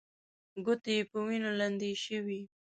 [0.65, 2.41] ګوتې يې په وينو لندې شوې.